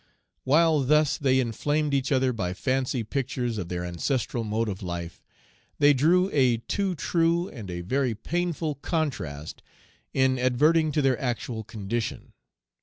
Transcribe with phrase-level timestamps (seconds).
[0.45, 5.21] While thus they inflamed each other by fancy pictures of their ancestral mode of life,
[5.77, 9.61] they drew a too true and a very painful contrast
[10.11, 12.33] in adverting to their actual condition.